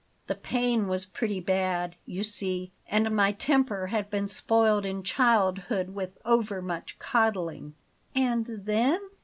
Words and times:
The 0.25 0.33
pain 0.33 0.87
was 0.87 1.05
pretty 1.05 1.39
bad, 1.39 1.95
you 2.07 2.23
see, 2.23 2.71
and 2.87 3.15
my 3.15 3.33
temper 3.33 3.85
had 3.93 4.09
been 4.09 4.27
spoiled 4.27 4.83
in 4.83 5.03
childhood 5.03 5.91
with 5.93 6.17
overmuch 6.25 6.97
coddling." 6.97 7.75
"And 8.15 8.47
then?" 8.47 8.99